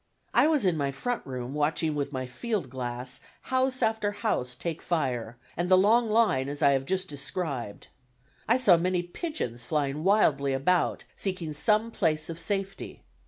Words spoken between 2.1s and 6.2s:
my field glass, house after house take fire and the long